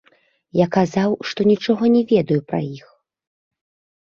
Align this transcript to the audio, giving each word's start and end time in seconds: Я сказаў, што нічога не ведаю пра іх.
Я 0.59 0.65
сказаў, 0.69 1.13
што 1.31 1.45
нічога 1.51 1.83
не 1.97 2.01
ведаю 2.13 2.39
пра 2.53 2.59
іх. 2.79 2.85